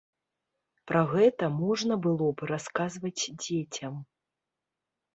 Пра 0.91 1.01
гэта 1.11 1.51
можна 1.59 1.93
было 2.07 2.27
б 2.41 2.51
расказваць 2.55 3.15
дзецям. 3.41 3.95